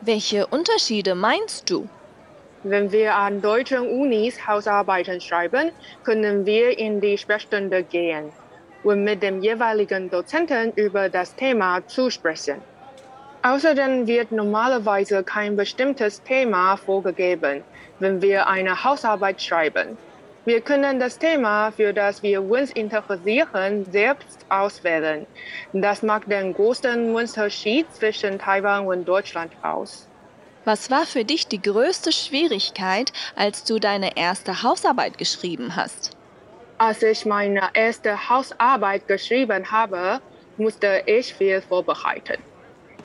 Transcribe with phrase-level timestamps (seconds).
[0.00, 1.88] Welche Unterschiede meinst du?
[2.64, 5.70] Wenn wir an deutschen Unis Hausarbeiten schreiben,
[6.02, 8.32] können wir in die Sprechstunde gehen
[8.82, 12.60] und mit dem jeweiligen Dozenten über das Thema zusprechen.
[13.42, 17.62] Außerdem wird normalerweise kein bestimmtes Thema vorgegeben,
[18.00, 19.96] wenn wir eine Hausarbeit schreiben.
[20.48, 25.26] Wir können das Thema, für das wir uns interessieren, selbst auswählen.
[25.74, 30.08] Das macht den großen Unterschied zwischen Taiwan und Deutschland aus.
[30.64, 36.16] Was war für dich die größte Schwierigkeit, als du deine erste Hausarbeit geschrieben hast?
[36.78, 40.22] Als ich meine erste Hausarbeit geschrieben habe,
[40.56, 42.42] musste ich viel vorbereiten.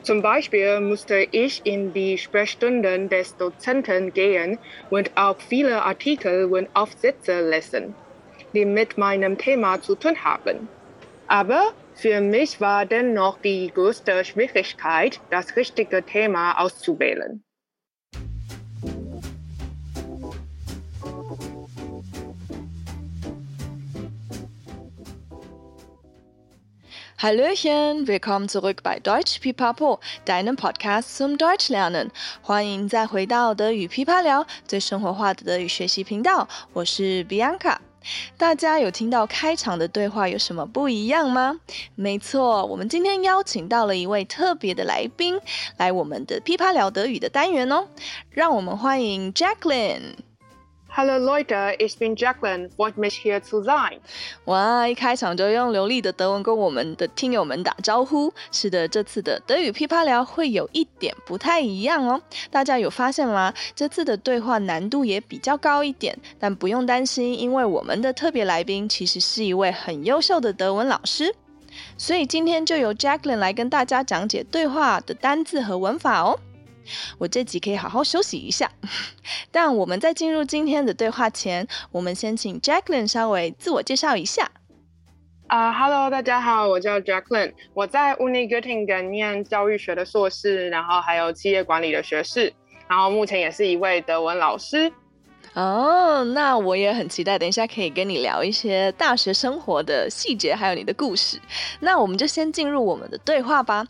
[0.04, 4.58] Zum Beispiel musste ich in die Sprechstunden des Dozenten gehen
[4.90, 7.94] und auch viele Artikel und Aufsätze lesen,
[8.52, 10.68] die mit meinem Thema zu tun haben.
[11.26, 17.42] Aber für mich war dennoch die größte Schwierigkeit, das richtige Thema auszuwählen.
[27.24, 32.10] Hallöchen, willkommen zurück bei Deutsch Pipapo, deinem Podcast zum Deutschlernen。
[32.42, 36.46] 欢迎再回到德语噼啪聊，最生活化的德语学习频道。
[36.74, 37.78] 我是 Bianca。
[38.36, 41.60] 大家有听到开场的对话有什么不一样吗？
[41.94, 45.40] 没错，我们今天邀请到了一位特别的来宾，
[45.78, 47.88] 来我们的噼啪聊德语的单元哦。
[48.28, 50.16] 让我们欢迎 Jacqueline。
[50.96, 51.74] Hello Leute!
[51.80, 52.70] It's been Jacqueline.
[52.76, 53.98] What mich hier zu sein。
[54.44, 58.32] 哇，一开场就用流利的德文跟我们的听友们打招呼。
[58.52, 62.22] 是的，这次的德语噼啪聊会有一点不太一样哦。
[62.48, 63.52] 大家有发现吗？
[63.74, 71.34] 这次的对话难度也比较高一点，但不用担心，因为我们的特别来宾其实是一位很优秀的德文老师，
[71.98, 76.38] 所以今天就由 Jacqueline 来跟大家讲解对话的单字和文法哦。
[77.18, 78.70] 我这集可以好好休息一下，
[79.50, 84.50] 但我们在进入今天的对话前，我们先请 Jacqueline 稍微自我介绍一下。
[85.46, 92.52] 啊、uh，Hello，大家好，我叫 Jacqueline，我在 Uni Göttingen 念教育学的硕士，然后还有企业管理的学士，
[92.88, 94.90] 然后目前也是一位德文老师。
[95.54, 101.40] 哦那我也很期待，等一下可以跟你聊一些大学生活的细节，还有你的故事。
[101.80, 103.86] 那我们就先进入我们的对话吧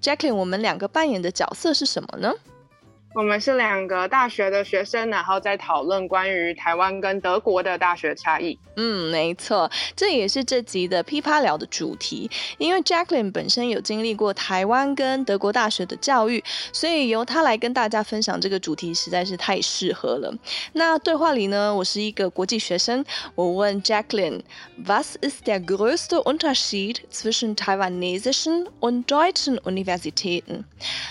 [0.00, 2.32] ，Jacklin，我们两个扮演的角色是什么呢？
[3.14, 8.58] 我们是两个大学的学生，然后在讨论关于台湾跟德国的大学差异。
[8.76, 12.30] 嗯，没错，这也是这集的噼啪聊的主题。
[12.56, 16.42] 因为 Jacqueline 本身有经历过台湾跟德国大学的教育，
[16.72, 20.34] 所以由她来跟大家分享这个主题实在是太适合了。
[20.72, 30.64] 那对话里呢，我是一个国际学生，我问 Jacqueline，Was ist der größte Unterschied zwischen taiwanesischen und deutschen Universitäten？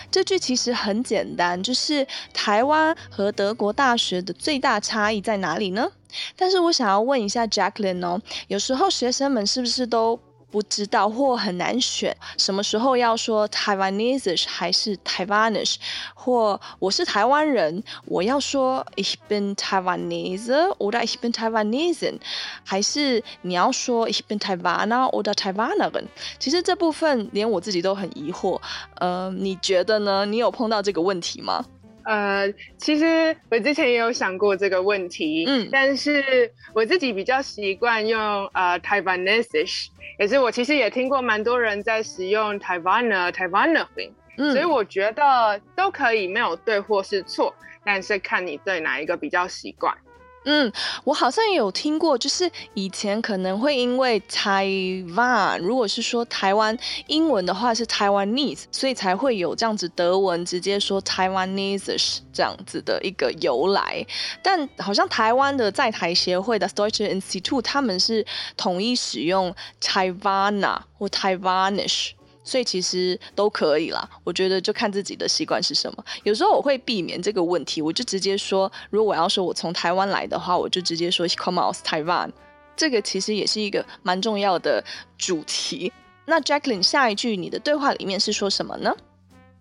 [0.10, 1.91] 这句其实很简单，就是。
[1.92, 5.92] 是台湾和德国大学的最大差异在哪里呢？
[6.38, 10.20] 但是我想要问一下 Jacqueline 哦，有时候学生们是不是都
[10.52, 15.76] 不知道或很难选，什么时候要说 Taiwanese 还是 Taiwanish，
[16.14, 22.20] 或我是台湾人，我要说 Ich bin Taiwanese oder Ich bin Taiwanesin，
[22.66, 26.08] 还是你要说 Ich bin Taiwaner oder Taiwanerin？
[26.38, 28.60] 其实这部分连我自己都很疑惑，
[28.96, 30.26] 呃，你觉得呢？
[30.26, 31.64] 你有碰到这个问题吗？
[32.12, 39.88] 呃，其实我之前也有想过这个问题，嗯，但是我自己比较习惯用呃 Taiwanese，
[40.20, 47.56] 也是我其实也听过蛮多人在使用 Taiwaner、Taiwanerin，嗯，所以我觉得都可以，没有对或是错，
[47.86, 49.96] 但是看你对哪一个比较习惯。
[50.44, 50.72] 嗯，
[51.04, 54.68] 我好像也有听过，就是以前可能会因为台
[55.16, 64.04] 湾，如果是说台湾英文的话是 Taiwanese，所以才会有这样子德文直接说 Taiwanese 这样子的一个由来。
[64.42, 68.26] 但好像台湾的在台协会的 Deutsche Institut 他们是
[68.58, 72.14] 统一使用 Taiwana 或 Taiwanish。
[72.44, 76.04] 所以其实都可以啦，我觉得就看自己的习惯是什么。
[76.24, 82.32] 有时候我会避免这个问题，我就直接说，如果我要说我从台湾来的话，我就直接说 komme aus Taiwan。
[82.76, 84.84] 这个其实也是一个蛮重要的
[85.18, 85.92] 主题。
[86.26, 88.96] 那 Jacqueline，下一句你的对话里面是说什么呢？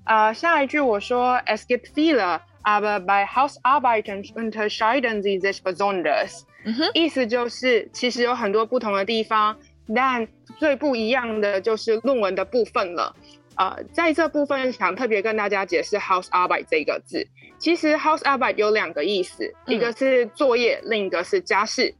[0.04, 6.42] 呃，下一句我说，Es gibt viele, aber bei Hausarbeiten unterscheiden sie sich besonders。
[6.64, 9.56] 嗯哼，意思就是其实有很多不同的地方，
[9.94, 10.26] 但
[10.58, 13.14] 最不一样的就是论文的部分了。
[13.56, 17.26] 呃，在这部分想特别跟大家解释 “house arbeit” 这个字。
[17.58, 21.94] 其实 “house arbeit” 有两个意思，一个是作业，嗯、另一个是家事。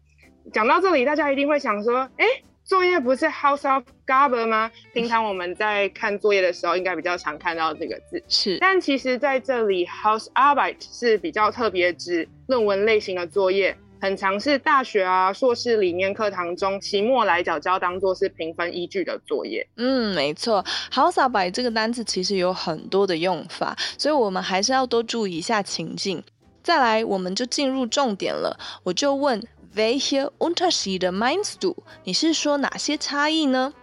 [0.53, 2.25] 讲到这里，大家一定会想说，哎，
[2.65, 4.71] 作业不是 house of g a b e r 吗？
[4.95, 8.23] 平常我们在看作业的时候，应该比较常看到这个字。
[8.27, 13.77] 是，但其实在这里，“house arbeit” 是比较特别指论文类型的作业。
[14.01, 19.67] 很常是大学啊、硕士里面课堂中期末来缴交当做是评分依据的作业。
[19.77, 20.65] 嗯，没错。
[20.91, 26.23] Hausarbeit 这个单词其实有很多的用法，所以我们还是要多注意一下情境。
[26.63, 28.59] 再来，我们就进入重点了。
[28.85, 29.43] 我就问
[29.75, 31.77] ，Welche Unterschiede meinst du？
[32.05, 33.75] 你是说哪些差异呢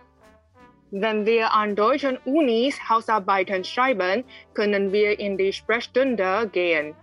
[0.92, 4.24] ？Wenn wir an deutschen Unis Hausarbeiten schreiben,
[4.56, 6.94] können wir in die Sprechstunde gehen.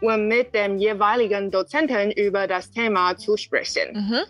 [0.00, 3.92] Und mit dem jeweiligen Dozenten über das Thema zu sprechen。
[3.94, 4.26] 嗯哼，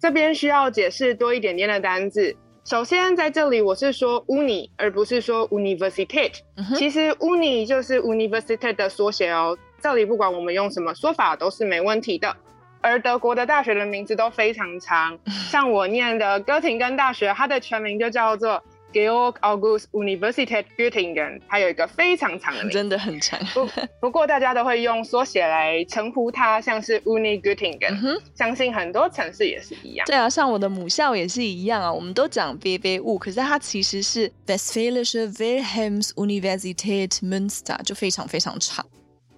[0.00, 2.36] 这边需要解释多一点点的单字。
[2.64, 6.40] 首先，在这里我是说 Uni，而不是说 Universität。
[6.56, 9.56] 嗯，其实 Uni 就是 Universität 的缩写哦。
[9.80, 12.36] 这里不管我们用什么说法都是没问题的。
[12.80, 15.18] 而德国的大学的名字都非常长，
[15.50, 18.62] 像我念的哥廷根大学，它的全名就叫做。
[18.96, 23.38] Georg August Universität Göttingen，它有一个非常长的名字，真的很长。
[23.52, 23.68] 不
[24.00, 30.06] 不过大家都会用缩写来称呼它，像是 Uni Göttingen，嗯，相信很多城市也是一样。
[30.06, 38.86] 对啊，像我的母校也是一样啊，我们都讲 BBU，可是它其实是 Westfälische Wilhelms Universität Münster，就非常非常长。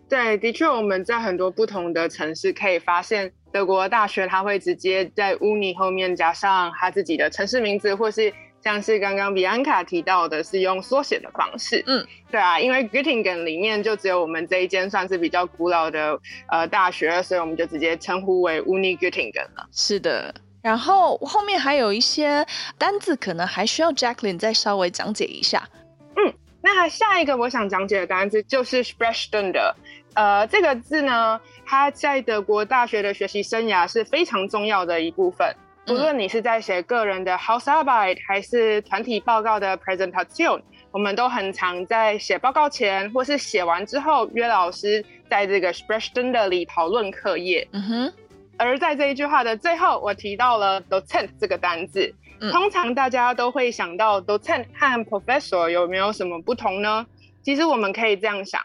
[0.09, 8.33] 对，的确，我们在很多不同的城市可以发现，德国大学它会直接在 Uni 后面加上它自己的城市名字，或是。
[8.63, 11.83] 像是刚刚比安卡提到的，是用缩写的方式。
[11.87, 16.19] 嗯，对啊，因为 Göttingen 里面就只有我们这一间算是比较古老的
[16.49, 19.69] 呃大学，所以我们就直接称呼为 Uni Göttingen 了。
[19.73, 22.45] 是的，然后后面还有一些
[22.77, 25.69] 单字，可能还需要 Jacqueline 再稍微讲解一下。
[26.17, 29.75] 嗯，那下一个我想讲解的单字就是 Sprechstunde。
[30.15, 35.55] 呃，这个字呢，它在德国大学的学习生涯是非常重要的一部分。
[35.89, 47.67] 无论你是在写个人的 housearbeit，还是团体报告的 Presentation，我们都很常在写报告前或是写完之后约老师在这个 Sprechstunde 里讨论课业。
[47.73, 48.13] 嗯哼。
[48.59, 52.15] 而在这一句话的最后，我提到了 docent 这个单字。
[52.41, 52.53] 嗯。
[52.53, 57.07] 通常大家都会想到 docent 和 Professor 有没有什么不同呢？
[57.43, 58.61] 其实我们可以这样想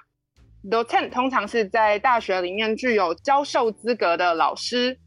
[0.70, 4.98] docent 通常是在大学里面具有教授资格的老师。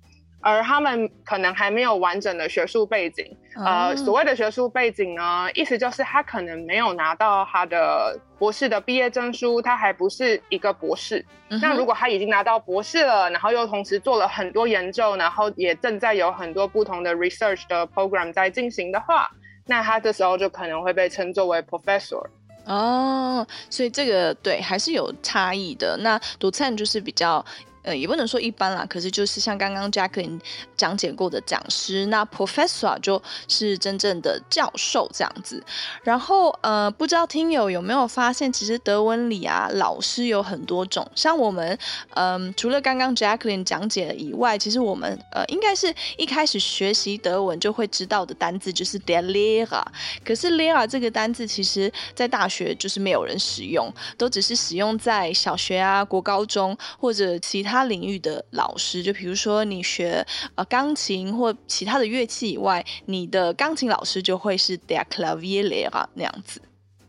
[0.46, 11.26] 而他们可能还没有完整的学术背景，呃，所谓的学术背景呢，意思就是他可能没有拿到他的博士的毕业证书，他还不是一个博士。
[11.48, 19.28] 嗯、那如果他已经拿到博士了，然后又同时做了很多研究，然后也正在有很多不同的 research 的 program 在进行的话，
[19.66, 22.24] 那他这时候就可能会被称作为 professor。
[22.66, 25.96] 哦，所以这个对还是有差异的。
[25.96, 27.44] 那 Dozent 就是比较。
[27.86, 30.40] 呃，也不能说一般啦，可是就是像刚刚 Jacqueline
[30.76, 35.62] 讲解过的讲师，那 Professor 就是真正的教授这样子。
[36.02, 41.08] 然后呃，不知道听友有没有发现，其实德文里啊，老师有很多种。
[41.14, 41.78] 像我们
[42.14, 49.84] 嗯、除了刚刚 Jacqueline 讲解以外，其实我们呃，应该是一开始学习德文就会知道的单字就是 Der Lehrer。
[50.24, 53.88] 可是 Lehrer 这个单字，其实在大学就是没有人使用，
[54.18, 57.75] 都只是使用在小学啊、国高中或者其他。
[57.76, 66.62] 他领域的老师，就比如说你学呃钢琴或其他的乐器以外，你的钢琴老师就会是 der Klavierlehrer 那样子。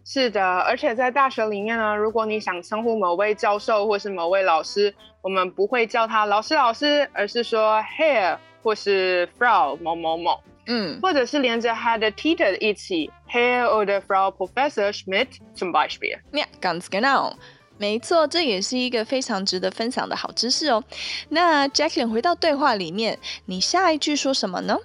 [0.04, 16.20] 是的，而且在大学里面呢，如果你想称呼某位教授或是某位老师，我们不会叫他老师老师，而是说 Herr 或是 Frau 某某某，嗯，或者是连着他的 Titel 一起 Herr oder Frau Professor Schmidt zum Beispiel。
[16.32, 17.34] Yeah, ganz genau。
[17.78, 20.84] 没错，这也是一个非常值得分享的好知识哦。
[21.30, 24.78] 那 Jacqueline 回到对话里面，你下一句说什么呢？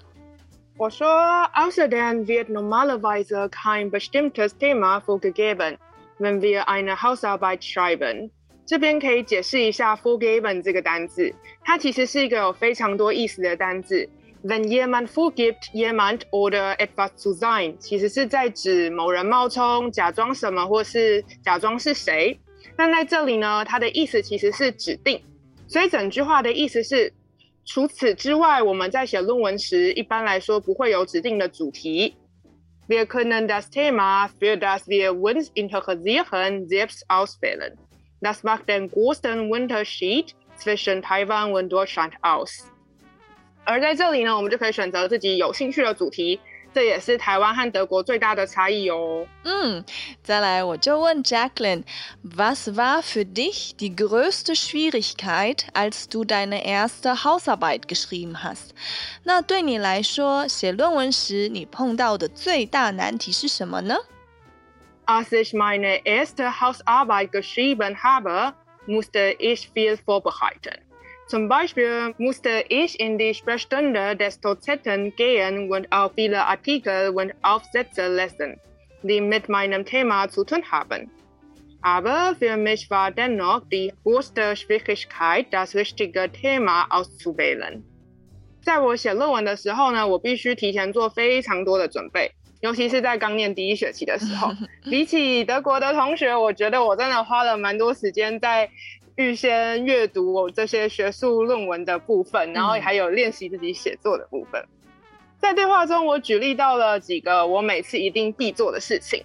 [0.77, 1.07] 我说
[1.55, 5.77] ，Außerdem wird normalerweise kein bestimmtes Thema vorgegeben,
[6.19, 8.31] wenn wir eine Hausarbeit schreiben。
[8.67, 11.33] 这边可以解释一下 vorgeben 这个单字，
[11.63, 14.09] 它其实是一个有非常多意思的单字。
[14.45, 22.41] Wenn jemand vorgibt, jemand oder etwas zu sein，其实是在指某人冒充、假装什么，或是假装是谁。
[22.77, 25.21] 那在这里呢，它的意思其实是指定，
[25.69, 27.13] 所以整句话的意思是，
[27.65, 32.15] 除此之外，我们在写论文时，一般来说不会有指定的主题。
[32.89, 37.77] Wir können das Thema, für das wir uns interessieren, selbst auswählen.
[38.21, 42.65] Das macht den großen Unterschied zwischen Taiwan und Deutschland aus。
[43.65, 46.41] 而在这里呢，我们就可以选择自己有兴趣的主题。
[46.74, 49.26] 这也是台湾和德国最大的差异哦。
[49.44, 49.84] 嗯，
[50.22, 58.76] 再来我就问 Jacqueline，Was war für dich die größte Schwierigkeit, als du deine erste Hausarbeit geschrieben hast？
[59.24, 63.96] 那对你来说，写论文时你碰到的最大难题是什么呢？
[65.08, 68.54] Als ich meine erste Hausarbeit geschrieben habe,
[68.86, 70.82] musste ich viel vorbereiten.
[71.28, 77.34] Zum Beispiel musste ich in die Sprechstunde des Dozenten gehen und auch viele Artikel und
[77.42, 78.62] Aufsätze lesen,
[79.04, 81.12] die mit meinem Thema zu tun haben.
[81.82, 87.84] Aber für mich war dennoch die größte Schwierigkeit, das richtige Thema auszuwählen.
[88.62, 92.32] 在我写论文的时候呢，我必须提前做非常多的准备，
[92.62, 94.54] 尤其是在刚念第一学期的时候。
[94.90, 98.70] 比起德国的同学，我觉得我真的花了蛮多时间在。
[99.17, 104.61] 预先阅读我这些学术论文的部分，然后还有练习自己写作的部分。
[104.61, 104.69] 嗯、
[105.39, 109.23] 在对话中，我举例到了几个我每次一定必做的事情，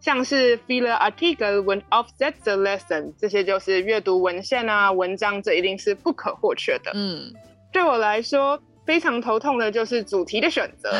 [0.00, 6.92] 像是 viele Artikel und Aufsätze lesson，这些就是阅读文献啊、文章，这一定是不可或缺的。
[6.94, 7.32] 嗯，
[7.72, 10.92] 对我来说非常头痛的就是主题的选择。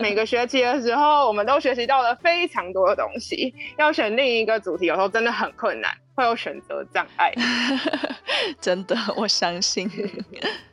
[0.00, 5.92] 每个学期的时候，我们都学习到了非常多的东西，要选另一个主题，有时候真的很困难。
[6.16, 7.34] 会有选择障碍，
[8.60, 9.90] 真的，我相信。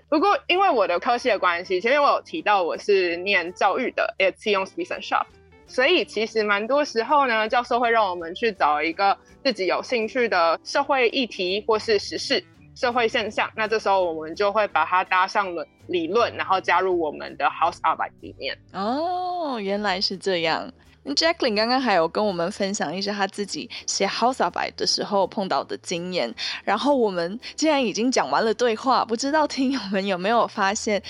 [0.07, 5.25] 不过，因为我的科系的关系，前面我有提到我是念教育的，Erziehungswissenschaft，
[5.65, 12.43] 所以其实蛮多时候呢，教授会让我们去找一个自己有兴趣的社会议题或是时事、
[12.75, 18.57] 社会现象，那这时候我们就会把它搭上了理论，然后加入我们的 Hausarbeit 里面。
[18.73, 20.71] 哦，原来是这样。
[21.03, 26.31] Jacqueline 刚刚还有跟我们分享一些他自己写 Hausarbeit 的时候碰到的经验。
[26.63, 31.01] 然后我们既然已经讲完了对话，不知道听友们有没有发现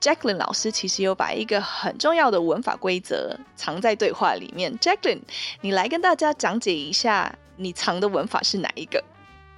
[0.00, 4.78] ，Jacqueline 老师其实有把一个很重要的文法规则藏在对话里面。
[4.78, 5.22] Jacqueline，
[5.60, 9.02] 你来跟大家讲解一下，你藏的文法是哪一个？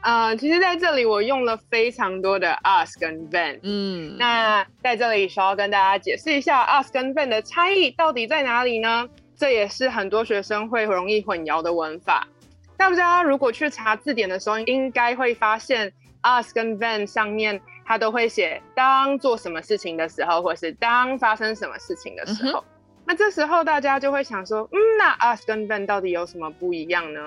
[0.05, 3.59] 啊、呃，其实在这里我用了非常多的 as 跟 van，。
[3.63, 9.09] 嗯，那在这里需要跟大家解释一下 as 跟 van 的差异到底在哪里呢？
[9.35, 12.29] 这也是很多学生会容易混淆的文法。
[12.77, 15.91] 大家如果去查字典的时候，应该会发现
[16.23, 22.61] as 跟 van 上面它都会写当做什么事情的时候，或是当发生什么事情的时候。
[22.61, 22.65] 嗯、
[23.07, 27.21] 那这时候大家就会想说，嗯，那 as 跟 van 到底有什么不一样呢？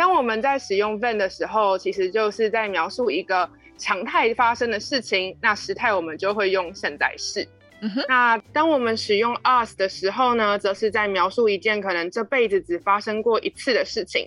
[0.00, 7.46] 当我们在使用 when 的时候，其实就是在描述一个常态发生的事情，那时态我们就会用现在式。
[7.82, 14.26] 嗯、那当我们使用 us 的时候呢，则是在描述一件可能这辈子只发生过一次的事情，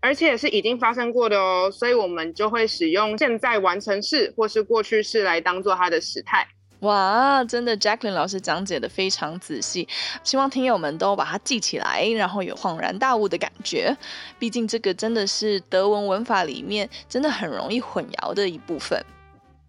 [0.00, 6.46] 而且是已经发生过的哦，所以我们就会使用现在完成式或是过去式来当做它的时态。
[6.80, 9.88] 哇，真的，Jacqueline 老师讲解的非常仔细，
[10.22, 13.96] 希望听友们都把它记起来，然后有恍然大悟的感觉。
[14.38, 19.02] 毕竟这个真的是德文文法里面真的很容易混淆的一部分。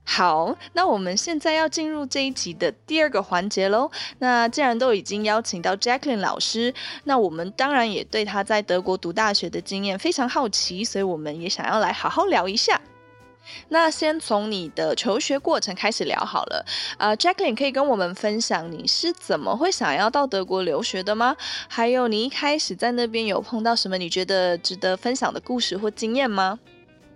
[0.09, 3.91] 好，那我们现在要进入这一集的第二个环节喽。
[4.19, 6.73] 那既然都已经邀请到 Jacqueline 老师，
[7.03, 12.79] 那我们当然也对她在德国读大学的经验非常好奇，所以我们也想要来好好聊一下。
[13.69, 16.65] 那先从你的求学过程开始聊好了。
[16.97, 21.35] 呃，Jacqueline 可以跟我们分享你是怎么会想要到德国留学的吗？
[21.67, 26.59] 还有你一开始在那边有碰到什么你觉得值得分享的故事或经验吗？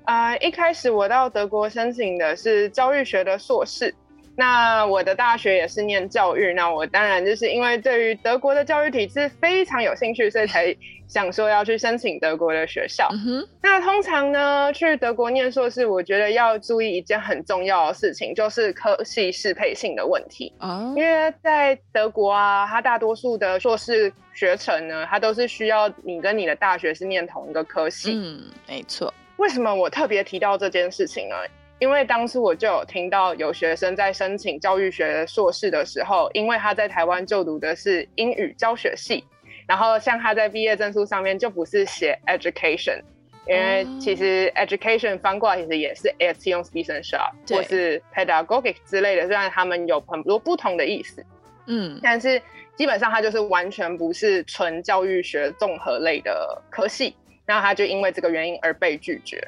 [0.03, 3.93] 啊一开始我到德国申请的是教育学的硕士，
[4.35, 10.75] 那我的大学也是念教育，那我当然就是因为对于德国的教育体制非常有兴趣，所以才
[11.07, 13.09] 想说要去申请德国的学校。
[13.11, 20.53] 嗯、那通常呢，去德国念硕士，我觉得要注意一件很重要的事情，就是科系适配性的问题。
[20.59, 28.13] 哦、因为在德国啊，它大多数的硕士学程呢，它都是需要你跟你的大学是念同一个科系。
[28.15, 29.13] 嗯，没错。
[29.37, 31.35] 为什么我特别提到这件事情呢？
[31.81, 39.25] 因为当初我就有听到有学生在申请教育学硕士的时候，因为他在台湾就读的是英语教学系，
[39.67, 43.01] 然后像他在毕业证书上面就不是写 education，
[43.47, 51.25] 因为其实 education 翻过来其实也是 Erziehungswissenschaft 或是 pedagogic 之类的，虽然他们有很多不同的意思，
[51.65, 52.39] 嗯，但是
[52.75, 57.15] 基本上它就是完全不是纯教育学综合类的科系。
[57.47, 59.45] 那他就因为这个原因而被拒绝，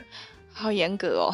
[0.54, 1.34] 好严格哦。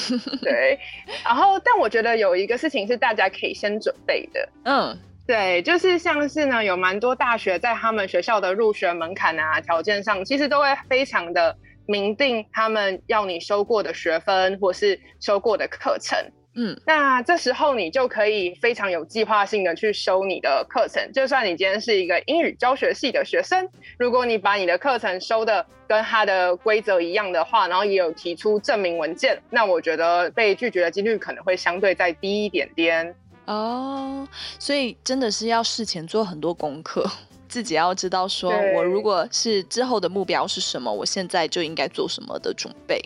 [0.42, 0.78] 对，
[1.24, 16.18] 然后但我觉得有一个事情是大家可以先准备的，嗯，对，就是像是呢，有蛮多大学在他们学校的入学门槛啊条件上，其实都会非常的明定他们要你修过的学分或是修过的课程。
[16.62, 21.10] 嗯，那这时候你就可以非常有计划性的去修你的课程。
[21.10, 23.66] 就算你今天是一个英语教学系的学生，
[23.98, 33.14] 如果你把你的课程修的跟它的规则一样的话，然后也有提出证明文件，那我觉得被拒绝的几率可能会相对再低一点点。
[33.46, 37.10] 哦，所以真的是要事前做很多功课，
[37.48, 43.00] 自己要知道说，我如果是之后的目标是什么，我现在就应该做什么的准备。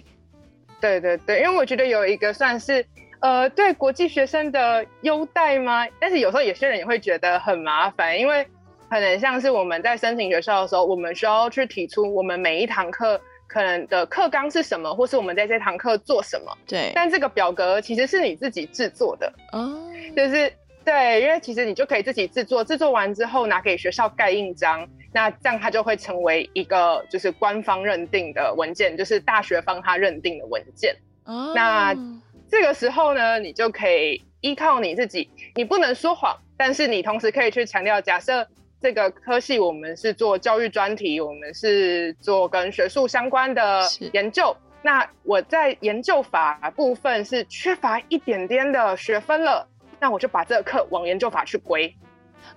[0.80, 2.84] 对对对，因为我觉得有一个算是
[3.20, 5.86] 呃对国际学生的优待吗？
[5.98, 8.46] 但是有时候有些人也会觉得很麻烦，因为
[8.88, 13.20] 可能像是我们在申请学校的时候，我们需要去提出我们每一堂课。
[13.46, 16.50] 可能的课纲是什么，或是我们在这堂课做什么？
[16.66, 16.90] 对。
[16.92, 19.80] 但这个表格其实是你自己制作的哦，
[20.16, 20.52] 就是
[20.84, 30.96] 对，因为其实你就可以自己制作，制作完之后拿给学校盖印章，那这样它就会成为一个就是官方认定的文件，就是大学方他认定的文件。
[31.24, 31.52] 哦。
[31.54, 31.94] 那
[32.54, 38.46] 这个时候呢，你就可以依靠你自己，你不能说谎，但是你同时可以去强调，假设。
[38.80, 43.80] 这个科系我们是做教育专题，我们是做跟学术相关的
[44.12, 44.54] 研究。
[44.82, 49.66] 那我在研究法部分是缺乏一点点的学分了，
[49.98, 51.96] 那我就把这个课往研究法去归。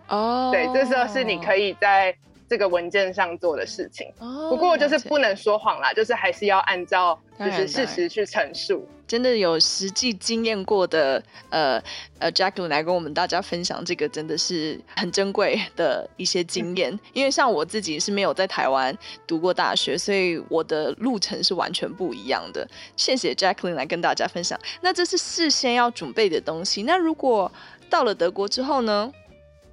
[0.09, 2.13] 哦，对，这时候是你可以在
[2.49, 4.11] 这个文件上做的事情。
[4.19, 8.85] 哦，不过就是不能说谎啦，就是还是要按照就是事实去陈述。
[9.07, 11.81] 真的有实际经验过的，呃
[12.19, 16.93] 呃，Jacqueline 来跟我们大家分享这个，真的是很珍贵的一些经验。
[16.93, 18.95] 嗯、 因为像我自己是没有在台湾
[19.25, 22.67] 读过大学，所以我的路程是完全不一样的。
[22.95, 24.59] 谢谢 Jacqueline 来跟大家分享。
[24.81, 26.83] 那这是事先要准备的东西。
[26.83, 27.51] 那如果
[27.89, 29.11] 到了德国之后呢？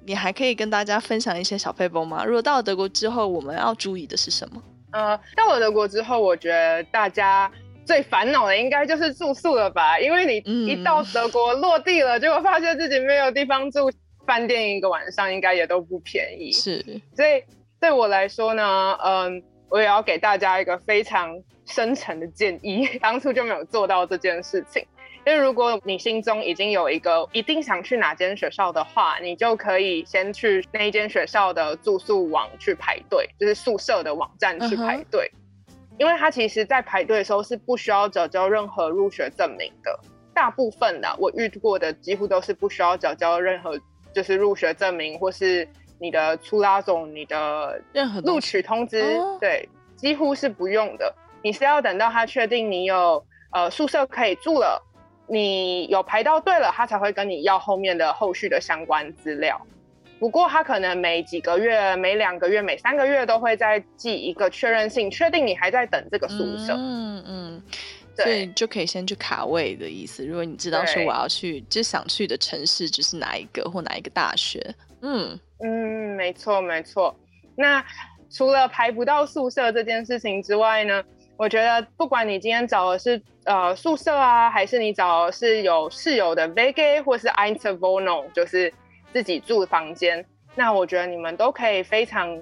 [0.07, 2.23] 你还可以跟大家分享一些小撇步吗？
[2.23, 4.61] 如果到了德国之后，我们要注意的是什么？
[4.91, 7.51] 呃，到了德国之后，我觉得大家。
[7.85, 10.37] 最烦恼的应该就是住宿了吧，因为你
[10.67, 13.91] 一到德国落地了，嗯、结果发现自己没有地方住，
[14.25, 16.51] 饭店一个晚上应该也都不便宜。
[16.51, 16.83] 是，
[17.15, 17.43] 所以
[17.79, 24.85] 对我来说呢，嗯，我也要给大家一个非常深沉的建议，当初就没有做到这件事情。
[25.27, 35.31] 因为如果你心中已经有一个一定想去哪间学校的话，你就可以先去那一间学校的住宿网去排队，就是宿舍的网站去排队。
[35.33, 35.44] Uh-huh.
[35.97, 39.99] 因为他其实，在排队的时候是不需要缴交任何入学证明的。
[40.33, 43.79] 大部分的我遇过的，几乎都是不需要缴交任何，
[44.13, 45.65] 就是入学证明或是
[45.97, 51.15] 你的出拉总、你的任何录取通知，对，几乎是不用的。
[51.41, 54.81] 你是要等到他确定你有呃宿舍可以住了，
[55.27, 59.61] 你有排到队了，他才会跟你要后面的后续的相关资料。
[60.17, 66.73] 不过他可能每几个月、每两个月、每三个月都会再寄一个确认信，确定你还在等这个宿舍。
[66.73, 67.63] 嗯嗯，
[68.15, 70.25] 所以就可以先去卡位的意思。
[70.25, 74.59] 如果你知道说我要去，就想去的城市就是哪一个或哪一个大学。
[75.01, 77.13] 嗯嗯，没错没错。
[77.57, 77.83] 那
[78.31, 81.03] 除了排不到宿舍这件事情之外呢，
[81.35, 88.73] 我觉得不管你今天找的是呃宿舍啊，还是你找的是有室友的 v e g a 或是 Einzelwohnung，就是。
[89.15, 90.25] 自己住房间，
[90.55, 92.37] 那我觉得你们都可以非常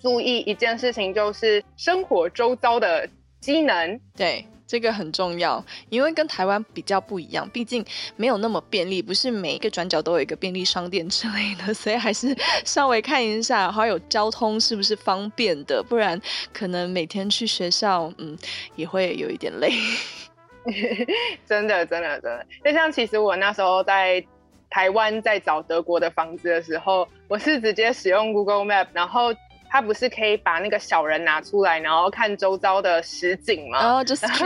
[0.00, 4.00] 注意一件事情，就是生活周遭的机能。
[4.16, 7.84] 对，这个很重要，因为跟台湾比较不一样，毕竟
[8.16, 16.20] 没有那么便利，不是每一个转角都有一个便利商店之类的，所以还是 稍微看一下，还有交通是不是方便的，不然
[16.52, 18.36] 可能每天去学校，嗯，
[18.74, 19.70] 也会有一点累。
[21.46, 24.26] 真的，真的，真的，就像其实我那时候在。
[24.70, 29.34] 台湾在找德国的房子的时候，我是直接使用 Google Map，然后
[29.68, 33.78] 它不是可以把那个小人拿出来，然后看周遭的实景吗？
[33.78, 33.98] 然后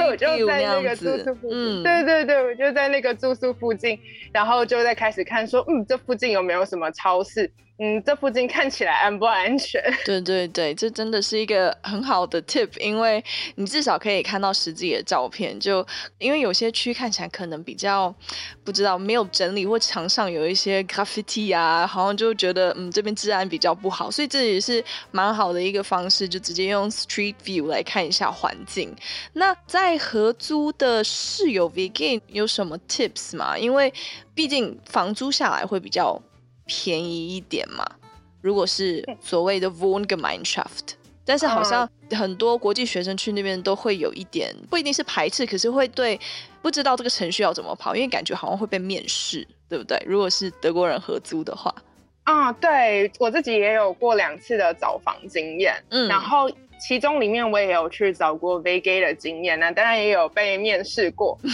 [0.06, 3.98] 我就在那个住宿附近，嗯，对对对，我就在那个住宿附近，
[4.32, 7.50] 然后就在开始看说，嗯，这附近有没有什么超市？
[7.82, 9.82] 嗯，这附近看起来安不安全？
[10.04, 15.58] 对对对，这真的是一个很好的 tip，因为你至少可以看到实际的照片。
[15.58, 15.84] 就
[16.18, 18.14] 因为有些区看起来可能比较
[18.62, 28.94] 不知道没有整理，或墙上有一些 graffiti 啊，好像就觉得嗯这边治安比较不好，所以这也是蛮好的一个方式，就直接用 Street View 来看一下环境。
[29.32, 33.56] 那在合租的室友 vegan 有什么 tips 吗？
[33.56, 33.90] 因为
[34.34, 36.20] 毕竟房租下来会比较。
[36.70, 37.84] 便宜一点嘛？
[38.40, 46.18] 如果是所谓的 Wohngemeinschaft，但是好像很多国际学生去那边都会有一点，不一定是排斥，可是会对
[46.62, 50.00] 不知道这个程序要怎么跑，因为感觉好像会被面试，对不对？
[50.06, 51.74] 如果是德国人合租的话，
[52.22, 56.48] 啊，对，我自己也有过两次的找房经验，嗯，然后
[56.80, 61.36] 其中里面我也有去找过 vacay 的经验，那当然也有被面试过。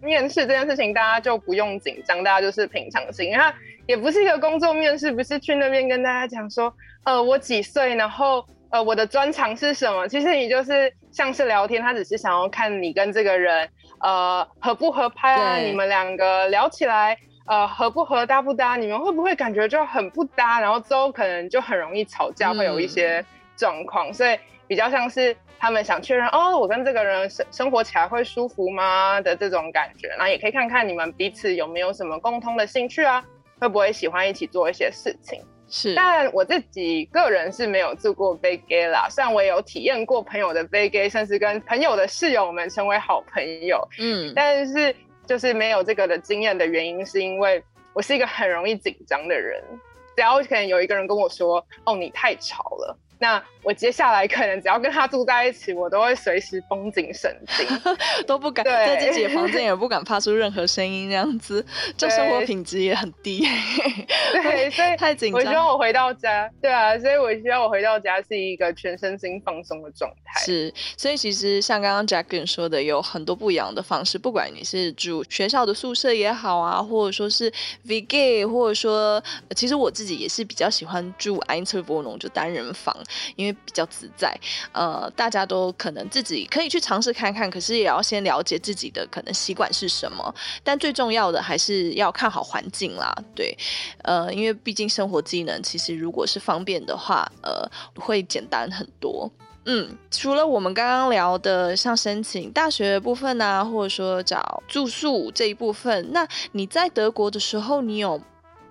[0.00, 3.44] 面试这件事情大家就不用紧张，大家就是平常心，因为
[3.88, 6.70] 也不是一个工作面试，不是去那边跟大家讲说，
[7.04, 10.06] 呃，我几岁，然后呃，我的专长是什么。
[10.06, 13.66] 其实你就是像是聊天，他只是想要看你跟这个人，
[14.00, 17.16] 呃，合不合拍啊，你们两个聊起来。
[17.46, 18.76] 呃，合不合，搭不搭？
[18.76, 20.60] 你们会不会感觉就很不搭？
[20.60, 23.24] 然后之后可能就很容易吵架，会有一些
[23.56, 30.14] 状况，嗯、所以比较像是他们想确认哦，我跟这个人生生活起来会舒服吗的这种感觉。
[30.18, 33.24] 那也可以看看你们彼此有没有什么共通的兴趣啊，
[33.60, 35.40] 会不会喜欢一起做一些事情？
[35.68, 35.94] 是。
[35.94, 43.86] 但我自己个人是没有住过 vacay 啦，虽然我也有体验过朋友的 vacay，甚至跟朋友的室友们成为好朋友。
[43.98, 44.94] 嗯，但是。
[45.28, 49.62] 就是没有这个的经验的原因，是因为我是一个很容易紧张的人，
[50.16, 57.66] 只要可能有一个人跟我说：“哦，你太吵了。”那我接下来可能只要跟他住在一起，我都会随时绷紧神经，
[58.26, 61.64] 都不敢在自己的房间也不敢发出任何声音，这样子，
[61.96, 63.44] 这生活品质也很低。
[64.32, 65.40] 对，所以太紧张。
[65.40, 70.40] 我希望我回到家，对啊，所以我希望我回到家是一个全身心放松的状态。
[70.40, 77.52] 是，所以其实像刚刚 Jacqueline 说的，有很多不一样的方式，不管你是住学校的宿舍也好啊，或者说是
[77.86, 79.22] vacay，或者说，
[79.54, 82.96] 其实我自己也是比较喜欢住 Einzelwohnung 就单人房。
[83.36, 84.34] 因为比较自在，
[84.72, 90.34] 呃，大家都可能自己可以去尝试看看，可是也要先了解自己的可能习惯是什么。
[90.62, 93.56] 但最重要的还是要看好环境啦，对，
[94.04, 99.30] 呃，因为毕竟生活技能其实如果是方便的话，呃，会简单很多。
[99.64, 108.20] 嗯，除了我们刚刚聊的像申请大学部分啊，或者说找住宿这一部分，那你在德国的时候，你有？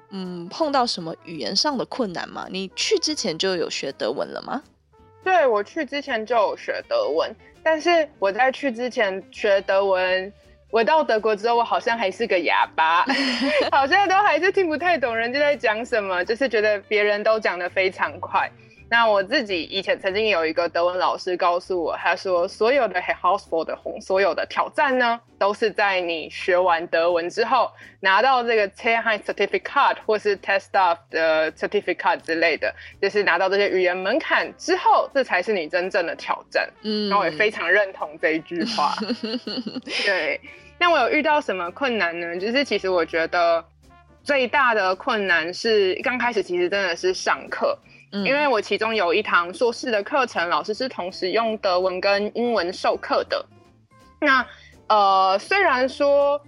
[0.09, 2.47] 嗯，碰到什么语言上的困难吗？
[2.49, 4.61] 你去之前就有学德文了吗？
[5.23, 10.31] 对，我去之前就有学德文，但是我在去之前学德文，
[10.71, 13.05] 我到德国之后，我好像还是个哑巴，
[13.71, 18.49] 好像都还是听不太懂人家在讲什么，就是觉得别人都讲得非常快。
[18.89, 27.69] 那我自己以前曾经有一个德文老师告诉我，他说所有的 Herausforderung，所有的挑战呢，都是在你学完德文之后，
[27.99, 36.69] 拿到这个 C1 Certificate 或是 TestDaF 的 Certificate 之类的，就是拿到这些语言门槛之后，这才是你真正的挑战。
[36.83, 38.95] 嗯，那我也非常认同这一句话。
[40.05, 40.39] 对，
[40.79, 42.39] 那我有遇到什么困难呢？
[42.39, 43.65] 就是其实我觉得
[44.23, 47.77] 最大的困难是刚开始其实真的是上课。
[48.11, 53.45] 因为我其中有一堂硕士的课程，老师是同时用德文跟英文授课的。
[54.19, 54.45] 那
[54.87, 56.41] 呃，虽然说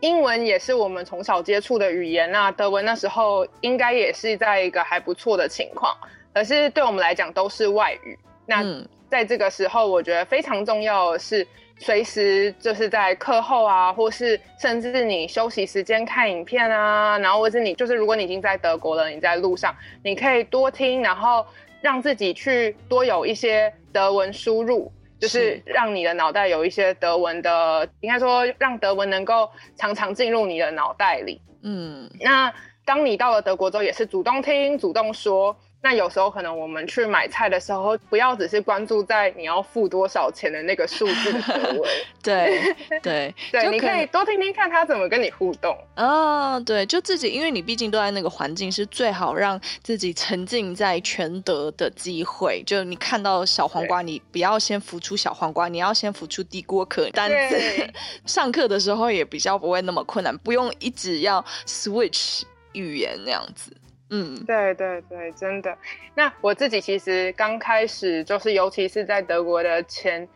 [0.00, 5.96] 英文也是我们从小接触的语言，那德文那时候应该也是在一个还不错的情况，
[6.32, 8.18] 可是对我们来讲都是外语。
[8.46, 8.64] 那
[9.08, 11.46] 在这个时候，我觉得非常重要的是。
[11.78, 21.44] 随时就是在课后啊，或是甚至你休息时间看影片啊，然后或是你就是如果你已经在德国了，你在路上，你可以多听，然后
[21.80, 31.40] 让自己去多有一些德文输入，就是让你的脑袋有一些德文的，应该说让德文能够常常进入你的脑袋里。
[31.62, 32.52] 嗯，那
[32.84, 35.54] 当你到了德国之后，也是主动听，主动说。
[35.84, 41.90] 那有时候可能我们去买菜的时候，不要只是关注在你要付多少钱的那个数字的 德文。
[42.24, 45.76] 对对对，你可以多听听看他怎么跟你互动。
[45.96, 52.62] 哦，对，就自己，因为你毕竟都在那个环境，是最好让自己沉浸在全德的机会。
[52.66, 57.56] 就你看到小黄瓜，你不要先浮出小黄瓜，你要先浮出地锅壳单词。
[58.24, 62.40] 上课的时候也比较不会那么困难，不用一直要 switch
[62.72, 63.70] 语言那样子。
[64.14, 65.76] 嗯，对对对，真的。
[66.14, 70.28] 那我自己其实刚开始就是，尤其是在德国的前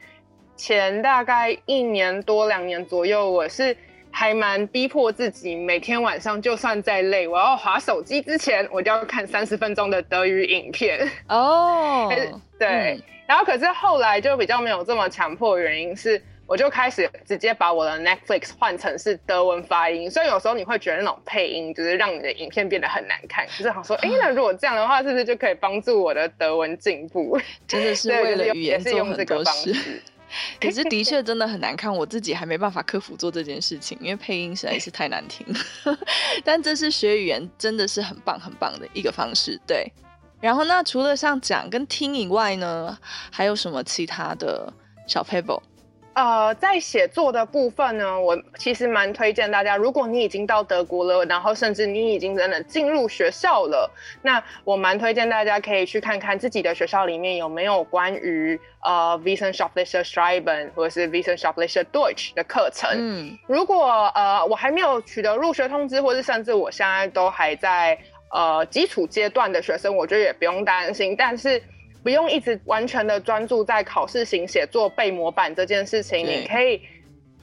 [0.56, 3.76] 前大概一年多两年左右，我是
[4.10, 11.08] 还蛮逼迫自己，每天晚上就算再累，我要划手机之前，我就要看三十分钟的德语影片。
[11.28, 12.08] 哦，
[12.58, 12.68] 对。
[12.68, 16.20] 嗯、然后可是后来就比较没有这么强迫，原因是。
[16.48, 23.46] 我就开始直接把我的 Netflix 换成是德文发音，所以有时候你会觉得那种配音就是让你的影片变得很难看。
[23.46, 27.38] 就是想说，哎、欸，那如果这样的话，是不是就可以帮助我的德文进步？
[27.66, 30.00] 真的是 为了语言做很多事。
[30.58, 35.46] 可是的确真的很难看，我自己还没办法克服做这件事情，因为配音实在是太难听。
[36.44, 39.60] 但这是学语言真的是很棒很棒的一个方式。
[39.66, 39.90] 对，
[40.40, 42.96] 然后那除了像讲跟听以外呢，
[43.30, 44.72] 还有什么其他的
[45.06, 45.62] 小撇步？
[46.18, 53.88] 呃，在写作的部分呢，我其实蛮推荐大家，如果你已经到德国了，然后甚至你已经真的进入学校了，
[54.22, 62.90] 那我蛮推荐大家可以去看看自己的学校里面有没有关于呃 Wissenschaftliches Schreiben 或者是 Wissenschaftliches Deutsch 的课程。
[62.94, 67.96] 嗯，如果呃我还没有取得入学通知，或是甚至我现在都还在
[68.32, 71.62] 呃基础阶段的学生，我觉得也不用担心，但是。
[72.08, 76.80] 不用一直完全的专注在考试型写作背模板这件事情，你可以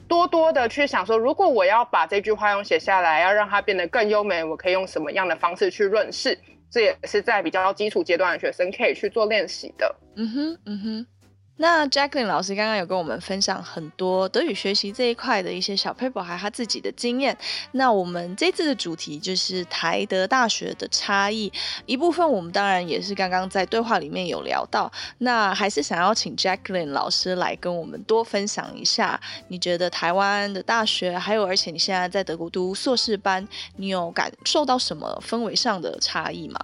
[0.08, 6.36] 多多的去想说，如果我要把这句话用写下来，要让它变得更优美，我可以用什么样的方式去润饰？
[6.68, 9.94] 这也是在比较基础阶段的学生可以去做练习的。
[10.16, 11.06] 嗯哼，嗯哼。
[11.58, 17.34] 那 Jacqueline 老师刚刚有跟我们分享很多德语学习这一块的一些小 paper，还有他自己的经验。
[17.72, 21.50] 那我们这次的主题就是台德大学的差异，
[21.86, 24.92] 一部分我们当然也是刚刚在对话里面有聊到。
[25.18, 36.60] 那还是想要请 Jacqueline 老师来跟我们多分享一下，你觉得台湾的大学，还有而且你现在在德国读硕士班，你有感受到什么氛围上的差异吗？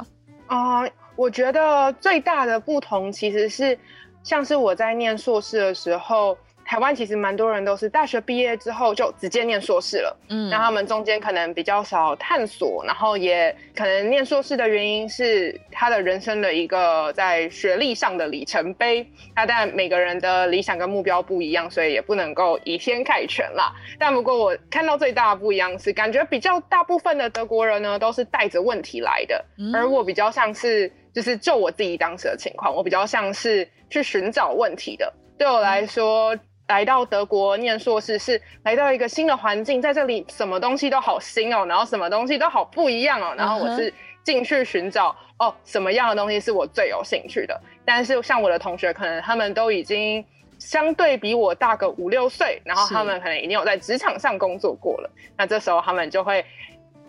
[0.49, 0.83] 啊、
[1.17, 3.79] 我觉得最大的不同其实是。
[4.23, 19.07] 像是我在念硕士的时候，台湾其实蛮多人都是大学毕业之后就直接念硕士了，嗯，那他们中间可能比较少探索，然后也可能念硕士的原因是他的人生的一个在学历上的里程碑。
[19.35, 23.73] 那但每个人的理想跟目标不一样，所以也不能够以偏概全啦。
[23.99, 33.69] 但不过我看到最大的不一样是，感觉比较大部分的德国人呢都是带着问题来的，而我比较像是就是就我自己当时的情况，我比较像是。
[33.93, 36.35] 去寻找问题的，对我来说，
[36.69, 43.93] 来到德国念硕士是来到一个新的环境，在这里什么东西都好新哦，然后什么东西都好不一样哦，然后我是
[44.25, 47.61] 进去寻找哦，什么样的东西是我最有兴趣的。
[47.85, 50.25] 但是像我的同学，可能他们都已经
[50.59, 56.43] 相对比我大个五六岁，然后他们可能已经有在职场上工作过了，那这时候他们就会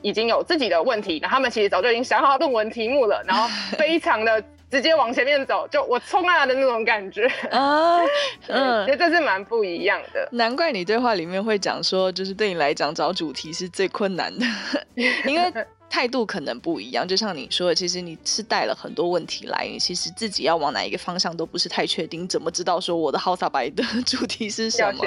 [0.02, 3.48] 已经有自己的问题，那他们其实早就已经想好论文题目了，然后
[3.80, 4.44] 非常的。
[4.74, 8.00] 直接往前面走，就我冲啊的那种感觉啊，
[8.50, 10.28] 嗯，所以这是蛮不一样的。
[10.32, 14.46] 难怪你对话里面会讲说，就是对你来讲找主题是最困难的，
[15.28, 15.54] 因为
[15.88, 17.08] 态度可能不一样。
[17.08, 25.06] 就像你说的，其实你是带了很多问题来，你其实自己要往哪一个方向都不是太确定，怎么知道说我的 Hausarbeit 的主题是什么？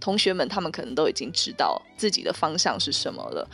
[0.00, 3.46] 同学们他们可能都已经知道自己的方向是什么了。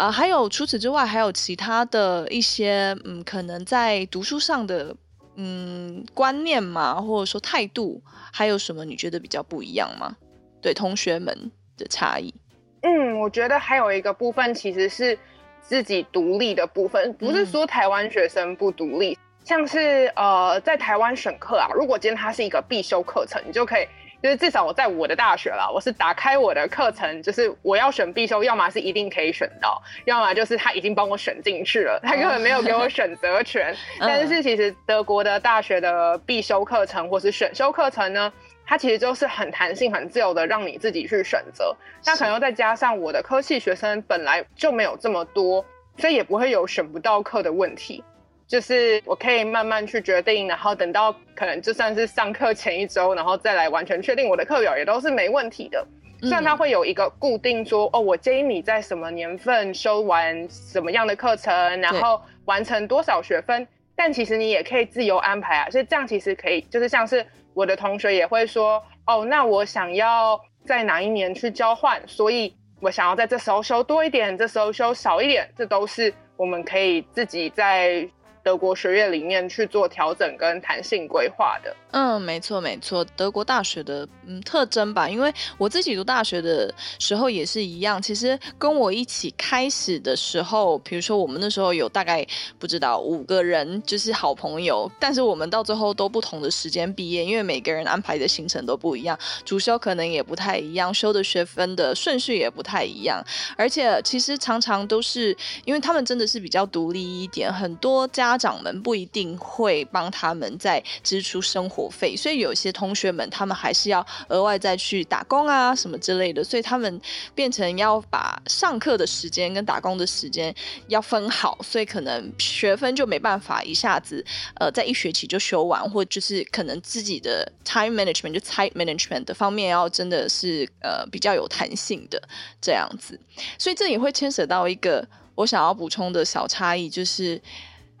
[0.00, 4.96] 啊、呃，还有除此之外，还有其他的一些，嗯，可能在读书上的，
[5.36, 10.16] 嗯，观念嘛，或者说态度，还有什么你觉得比较不一样吗？
[10.62, 12.32] 对同学们的差异？
[12.80, 15.18] 嗯，我觉得还有一个部分其实是
[15.60, 23.86] 自己独立的部分，不是说台湾学生不独立，嗯、像是呃，在台湾选课啊，如果今天它是一个必修课程，你就可以。
[24.22, 33.74] 就是至少我在我的大学啦，我是打开我的课程，就是我要选必修，要么是一定可以选到，要么就是他已经帮我选进去了，他根本没有给我选择权。
[33.98, 38.32] 但是其实德国的大学的必修课程或是选修课程呢，
[38.66, 41.74] 它其实就是很弹性、很自由的，让你自己去选择。
[42.04, 45.64] 那可能又再加上我的科系学生本来就没有这么多，
[45.96, 48.04] 所以也不会有选不到课的问题。
[48.50, 55.86] 就是我可以慢慢去决定，然后等到可能就算是上课前一周，然后再来完全确定我的课表也都是没问题的。
[56.22, 65.70] 虽然它会有一个固定说，哦，我建议你在什么年份修完什么样的课程，然后完成多少学分，但其实你也可以自由安排啊。
[65.70, 78.04] 所以这样其实可以，就是像是我的同学也会说，哦，那我想要在哪一年去交换，所以我想要在这时候修多一点，这时候修少一点，这都是我们可以自己在。
[78.42, 81.74] 德国学院里面去做调整跟弹性规划的。
[81.92, 88.00] 嗯，没错没错，德国大学的嗯特征吧，因为我自己读大学的时候也是一样。
[88.00, 92.24] 其实跟我一起开始的时候，比如说我们那时候有大概
[92.60, 103.20] 不知道五个人，就是好朋友，但是我们到最后都不同的时间毕业，因为每个人安排的行程都不一样，主修可能也不太一样，修的学分的顺序也不太一样，
[103.56, 111.79] 而且其实常常都是因为他们真的是比较独立一点，很多家长们不一定会帮他们在支出生活。
[111.88, 117.00] 费，所以有些同学们他们还是要额外再去打工啊什么之类的，所以他们
[117.34, 120.54] 变成要把上课的时间跟打工的时间
[120.88, 124.24] 要分好，所以可能学分就没办法一下子
[124.56, 132.20] 呃在一学期就修完，或就是可能自己的 time management 就 time management 的方面要真的是呃比较有弹性的
[132.60, 133.18] 这样子，
[133.58, 137.40] 所以这也会牵扯到一个我想要补充的小差异，就是。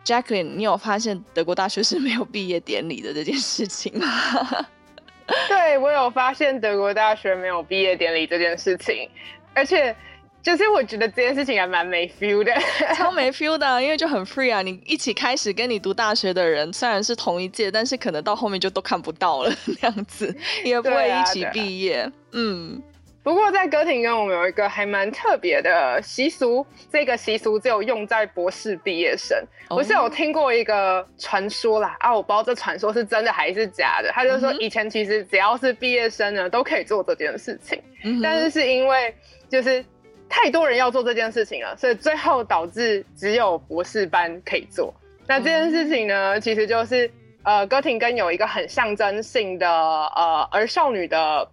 [0.04, 4.06] Jacqueline，你有发现德国大学是没有毕业典礼的这件事情吗？
[5.48, 9.08] 对，我有发现德国大学没有毕业典礼这件事情，
[9.54, 9.94] 而且
[10.42, 12.52] 就是我觉得这件事情还蛮没 feel 的，
[12.96, 14.60] 超没 feel 的，因为就很 free 啊。
[14.62, 20.34] 你一起开始跟你读大学的人，虽然是同一届，但是可能到后面就都看不到了， 那样子
[20.64, 22.00] 也不会一起毕业。
[22.00, 22.82] 啊啊、嗯。
[23.22, 29.38] 不过在哥廷根，我们有一个还蛮特别的习俗，这个习俗只有用在博士毕业生。
[29.68, 29.78] Oh.
[29.78, 34.10] 我是有听过一个传说啦，啊，我不知道这传说是真的还是假的。
[34.12, 38.22] 他就说以前其实只要是毕业生呢，都可以做这件事情，mm -hmm.
[38.22, 39.14] 但是是因为
[39.50, 39.84] 就是
[40.26, 44.94] 太多人要做这件事情了，所以最后导致只有博士班可以做。
[45.26, 46.40] 那这件事情呢，mm -hmm.
[46.40, 47.10] 其实就是
[47.44, 51.46] 呃，哥廷根有一个很象征性的呃儿少女的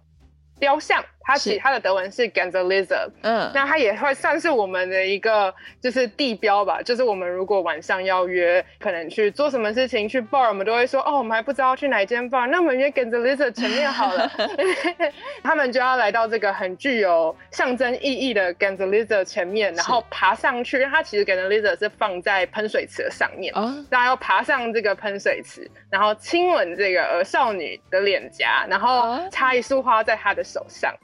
[0.58, 1.04] 雕像。
[1.28, 6.80] 它其他的德文是 Gänseblitzer，嗯，那它也会算是我们的一个就是地标吧。
[6.80, 14.30] 就是我们如果晚上要约，可能去做什么事情，去 bar，我们都会说哦，我们还不知道去哪间 bar，那我们约 Gänseblitzer 前面好了。
[15.44, 20.78] 他们就要来到这个很具有象征意义的 Gänseblitzer 前面，然后爬上去。
[20.78, 30.94] 因为它其实 Gänseblitzer 是放在喷水池的上面，哦，大家要爬上这个喷水池，然后亲吻这个儿少女的脸颊，然后插一束花在她的手上。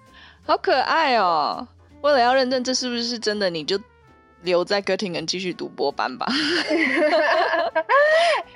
[0.46, 1.66] 好可爱哦！
[2.02, 3.80] 为了要认证这是不是真的，你就
[4.42, 6.26] 留在哥廷根继续读博班吧。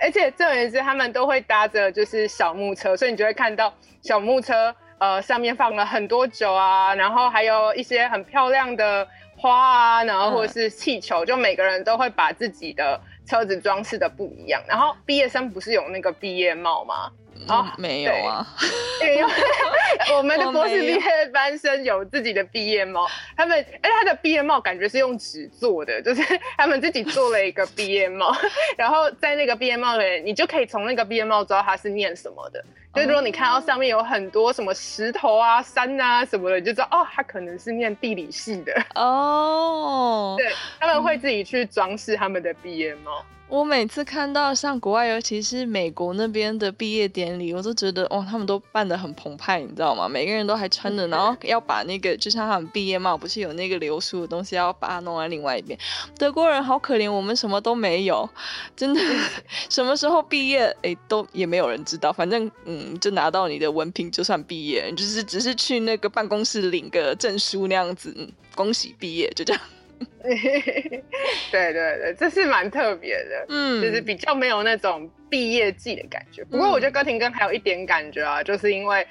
[0.01, 3.72] 而且重点是他们都会搭着就是小木车，所以你就会看到
[4.03, 14.62] 小木车呃上面放了很多酒啊，然后还有一些很漂亮的花啊，然后或者是气球，就每个人都会把自己的车子装饰的不一样。
[14.68, 17.11] 然后毕业生不是有那个毕业帽吗？
[17.46, 18.46] 哦，没有啊，
[19.01, 19.33] 因为
[20.16, 26.22] 我们的博士毕业班生有自己的毕业帽，他们哎，他的毕业帽感觉是用纸做的，就是
[26.57, 28.35] 他们自己做了一个毕业帽，
[28.77, 32.64] 然后在那个毕业帽里，你就可以从那个毕业帽知道他是念什么的。
[32.94, 40.35] 就是如果你看到上面有很多什么石头啊、山啊什么的，你就知道哦，他可能是念地理系的哦。
[40.38, 43.24] 对，他们会自己去装饰他们的毕业帽。
[43.48, 50.06] 我每次看到像国外，尤其是美国那边的毕业典礼，我都觉得哇，他们都办得很澎湃，你知道吗？
[50.06, 55.78] 每个人都还穿着，然后要把那个就像他们毕业帽，不是有那个流苏的东西，要把它弄在另外一边。
[56.18, 58.28] 德国人好可怜，我们什么都没有，
[58.76, 59.00] 真的，
[59.70, 62.12] 什么时候毕业，哎，都也没有人知道。
[62.12, 69.62] 反正嗯，就拿到你的文凭就算毕业，就是只是去那个办公室领个证书那样子，嗯，恭喜毕业，就这样。
[70.22, 71.02] 对
[71.50, 76.44] 对对，这是蛮特别的，嗯，就是比较没有那种毕业季的感觉。
[76.44, 79.06] 不过我觉得哥廷根还有一点感觉啊，就是因为。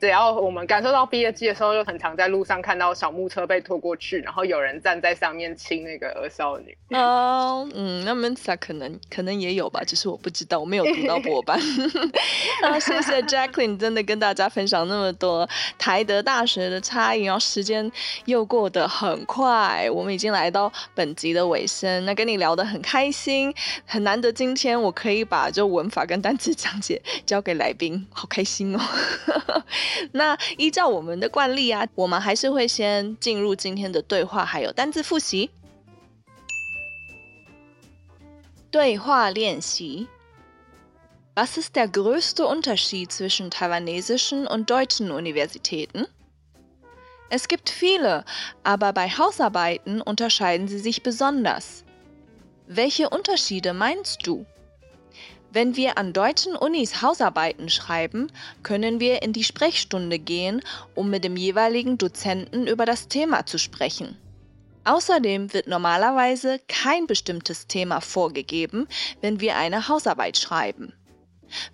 [0.00, 6.76] 只要我们感受到毕业季的时候，就很常在路上看到小木车被拖过去，然后有人站在上面亲那个儿少女。
[6.90, 11.58] 哦，嗯，那 Münster 可能可能也有吧，只是我不知道，我没有读到 博班。
[12.62, 17.90] 然 后谢谢 Jacqueline 真的跟大家分享那么多台德大学的差异，然后时间
[18.26, 22.04] 又过得很快，我们已经来到本集的尾声。
[22.04, 23.52] 那跟你聊得很开心，
[23.84, 28.80] 很难得今天我可以把就文法跟单词讲解交给来宾，好开心哦。
[30.11, 35.49] 那依照我们的惯例啊，我们还是会先进入今天的对话，还有单字复习。
[38.71, 40.07] 对话练习：
[41.35, 46.07] Was ist der größte Unterschied zwischen taiwanesischen und deutschen Universitäten?
[47.29, 48.25] Es gibt viele,
[48.63, 51.83] aber bei Hausarbeiten unterscheiden sie sich besonders.
[52.67, 54.45] Welche Unterschiede meinst du?
[55.58, 58.30] Wenn wir an deutschen Unis Hausarbeiten schreiben,
[58.62, 60.62] können wir in die Sprechstunde gehen,
[60.94, 64.16] um mit dem jeweiligen Dozenten über das Thema zu sprechen.
[64.84, 68.86] Außerdem wird normalerweise kein bestimmtes Thema vorgegeben,
[69.20, 70.92] wenn wir eine Hausarbeit schreiben.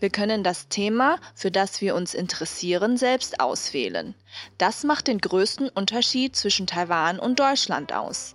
[0.01, 4.15] Wir können das Thema, für das wir uns interessieren, selbst auswählen.
[4.57, 8.35] Das macht den größten Unterschied zwischen Taiwan und Deutschland aus.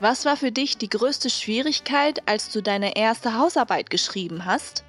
[0.00, 4.82] Was war für dich die größte Schwierigkeit, als du deine erste Hausarbeit geschrieben hast?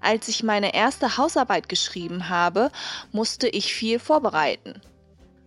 [0.00, 2.70] Als ich meine erste Hausarbeit geschrieben habe,
[3.10, 4.82] musste ich viel vorbereiten.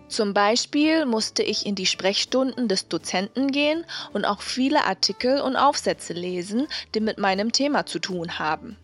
[0.07, 5.55] Zum Beispiel musste ich in die Sprechstunden des Dozenten gehen und auch viele Artikel und
[5.55, 8.77] Aufsätze lesen, die mit meinem Thema zu tun haben.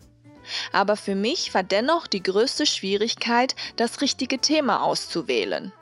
[0.70, 5.72] Aber für mich war dennoch die größte Schwierigkeit, das richtige Thema auszuwählen.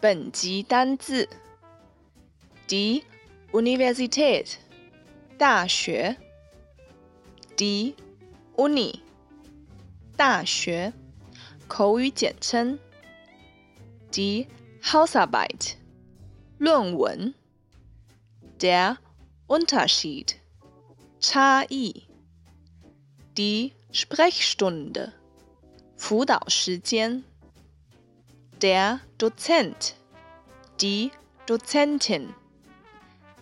[0.00, 1.28] 本级单字
[2.68, 3.02] ，D,
[3.50, 4.54] Universität，
[5.36, 6.16] 大学
[7.56, 7.96] ，D,
[8.54, 9.00] Uni，
[10.16, 10.92] 大学，
[11.66, 12.78] 口语简称
[14.12, 14.46] ，D,
[14.80, 15.72] Hausarbeit，
[16.58, 17.34] 论文
[18.56, 18.98] ；der
[19.48, 20.34] Unterschied，
[21.18, 22.04] 差异
[23.34, 25.12] Die Sprechstunde，
[25.96, 27.24] 辅导时间。
[28.59, 31.11] Der Dozent，Die
[31.45, 32.33] Dozentin，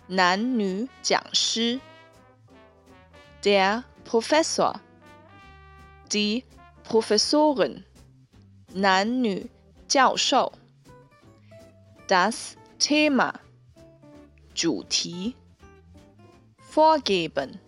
[0.08, 1.80] 男女讲师。
[3.42, 6.44] Der Professor，Die
[6.84, 7.84] Professorin，
[8.72, 9.48] 男女
[9.86, 10.52] 教授。
[12.08, 13.34] Das Thema，
[14.54, 15.36] 主题。
[16.72, 17.58] Vorgeben，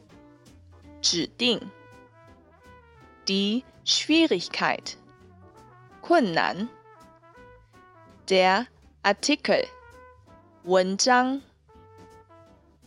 [1.01, 1.61] 指定。
[3.27, 4.97] Die Schwierigkeit，
[6.01, 6.69] 困难。
[8.29, 8.67] Der
[9.03, 9.67] Artikel，
[10.65, 11.43] 文章。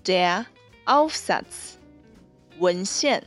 [0.03, 0.45] Der
[0.85, 1.77] Aufsatz，
[2.59, 3.23] 文献。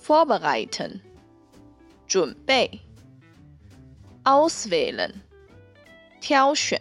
[0.00, 1.00] Vorbereiten，
[2.06, 2.80] 准备。
[4.24, 5.22] Auswählen，
[6.20, 6.80] 挑选。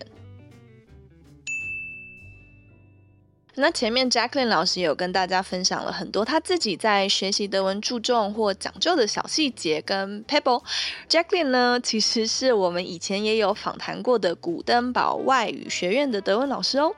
[3.56, 10.62] 那前面 Jacqueline 老师有跟大家分享了很多他自己在学习德文注重或讲究的小细节跟 pebble。
[11.08, 16.94] Jacqueline 呢，其实是我们以前也有访谈过的古登堡外语学院的德文老师哦。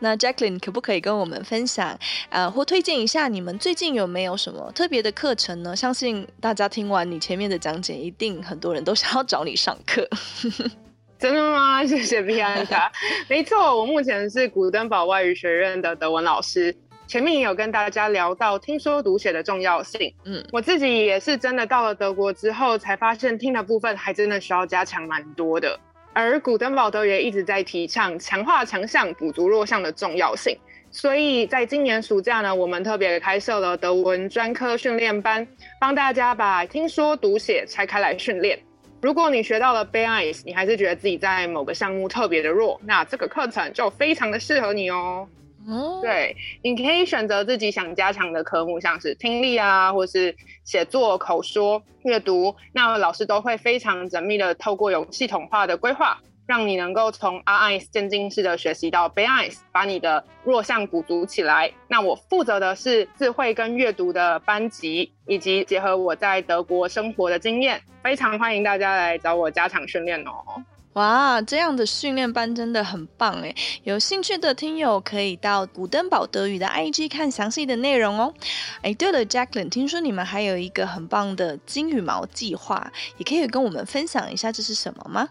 [0.00, 5.74] 那 Jacqueline 可不可以跟我们分享，呃，或推荐一下你们最近有没有什么特别的课程呢？
[5.74, 10.06] 相信大家听完你前面的讲解，一定很多人都想要找你上课。
[11.18, 11.84] 真的吗？
[11.84, 12.90] 谢谢 Bianca。
[13.28, 16.74] 没错，我目前是古登堡外语学院的德文老师。
[17.06, 20.12] 前面也有跟大家聊到听说读写的重要性。
[20.24, 25.78] 嗯，我自己也是真的到了德国之后，才发现听的部分还真的需要加强蛮多的。
[26.12, 30.58] 而古登堡德语也一直在提倡强化强项、补足弱项的重要性。
[30.90, 35.46] 所以在今年暑假呢，我们特别开设了德文专科训练班，
[35.80, 38.58] 帮大家把听说读写拆开来训练。
[39.06, 45.28] 如果你学到了 B A S，你还是觉得自己在某个项目特别的弱，那这个课程就非常的适合你哦。
[45.64, 50.34] 哦，对，你可以选择自己想加强的科目，像是听力啊，或是
[50.64, 56.18] 写作、口说、阅读，那老师都会非常缜密的透过有系统化的规划。
[56.46, 61.72] 让你能够从 R1 渐进式的学习到 BIS，把你的弱项补足起来。
[61.88, 70.62] 那我负责的是智慧跟阅读的班级，以及结合我在德国生活的经验，非常欢迎大家来找我加强训练哦。
[70.92, 73.54] 哇，这样的训练班真的很棒诶！
[73.82, 78.32] 有兴趣的听友可以到古登堡德语的 IG 看详细的内容哦。
[78.80, 85.28] 哎，对了，Jacqueline，听说你们还有一个很棒的金羽毛计划，也可以跟我们分享一下这是什么吗？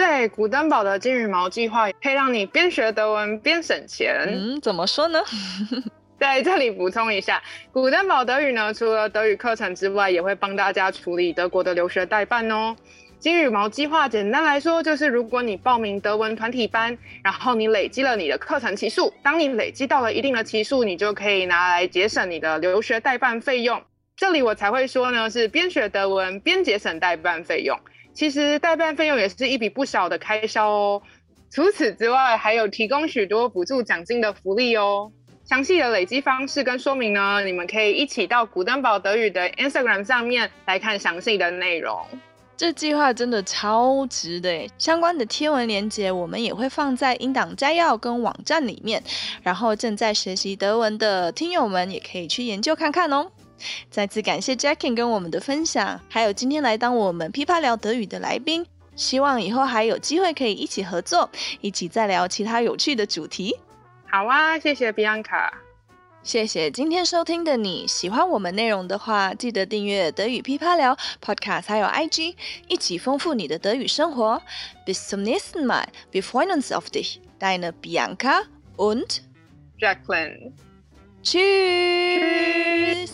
[0.00, 4.26] 对，古登堡的金羽毛计划可以让你边学德文边省钱。
[4.30, 5.22] 嗯，怎么说呢？
[6.18, 12.74] 在这里补充一下，古登堡德语呢，除了德语课程之外，也会帮大家处理德国的留学代办哦。
[13.18, 23.82] 金羽毛计划简单来说，就是如果你报名德文团体班，然后你累积了你的课程期数，当你累积到了一定的期数，你就可以拿来节省你的留学代办费用。
[24.16, 27.78] 这里我才会说呢，是边学德文边节省代办费用。
[28.20, 31.02] 其实代办费用也是一笔不小的开销哦。
[31.50, 35.10] 除此之外，还有提供许多补助奖金的福利哦。
[35.46, 41.98] 详细的累积方式跟说明呢，你们可以一起到古登堡德语的 Instagram 上面来看详细的内容。
[42.58, 49.02] 这计划真的超值的，相关的贴文链接我们也会放在音档摘要跟网站里面。
[49.42, 53.30] 然后正在学习德文的听友们也可以去研究看看哦。
[53.90, 58.66] 再次感谢 Jackin 跟我们的分享，还有今天来当我们噼啪聊德语的来宾。
[58.96, 61.30] 希望以后还有机会可以一起合作，
[61.62, 63.56] 一起再聊其他有趣的主题。
[64.10, 65.50] 好啊，谢谢 Bianca，
[66.22, 67.86] 谢谢今天收听的你。
[67.86, 70.94] 喜欢我们内容的话，记得订阅德语噼啪聊
[71.24, 72.34] Podcast，还有 IG，
[72.68, 74.42] 一起丰富你的德语生活。
[74.84, 78.42] Bis zum nächsten Mal, wir freuen uns auf dich, deine Bianca
[78.76, 79.22] und
[79.78, 80.52] Jacqueline.
[81.22, 83.10] Tschüss.